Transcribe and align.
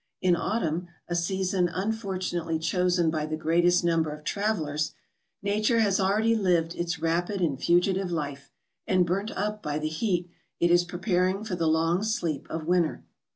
In 0.19 0.35
autumn, 0.35 0.87
a 1.07 1.13
season 1.13 1.69
unfortunately 1.71 2.57
chosen 2.57 3.11
by 3.11 3.27
the 3.27 3.37
greatest 3.37 3.83
number 3.83 4.09
of 4.09 4.23
travellers, 4.23 4.95
Nature 5.43 5.79
has 5.81 5.99
already 5.99 6.33
lived 6.35 6.73
its 6.73 6.97
rapid 6.97 7.39
and 7.39 7.59
•fugitive 7.59 8.09
life, 8.09 8.49
and 8.87 9.05
burnt 9.05 9.29
up 9.29 9.61
by 9.61 9.77
the 9.77 9.89
heat, 9.89 10.27
it 10.59 10.71
is 10.71 10.85
preparing 10.85 11.43
for 11.43 11.55
the 11.55 11.67
long 11.67 12.01
sleep 12.01 12.47
of 12.49 12.65
winter. 12.65 13.03